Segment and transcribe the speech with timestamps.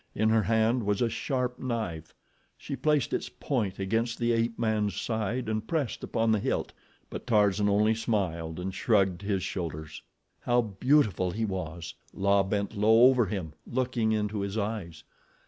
[0.15, 2.15] In her hand was a sharp knife.
[2.57, 6.73] She placed its point against the ape man's side and pressed upon the hilt;
[7.11, 10.01] but Tarzan only smiled and shrugged his shoulders.
[10.39, 11.93] How beautiful he was!
[12.15, 15.03] La bent low over him, looking into his eyes.